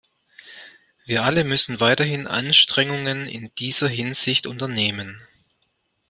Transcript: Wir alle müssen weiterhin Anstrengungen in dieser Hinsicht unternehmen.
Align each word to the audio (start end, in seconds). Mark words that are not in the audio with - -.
Wir 1.05 1.23
alle 1.25 1.43
müssen 1.43 1.79
weiterhin 1.79 2.25
Anstrengungen 2.25 3.27
in 3.27 3.53
dieser 3.59 3.87
Hinsicht 3.87 4.47
unternehmen. 4.47 5.21